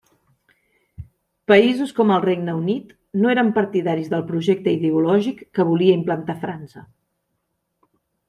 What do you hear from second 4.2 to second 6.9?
projecte ideològic que volia implantar França.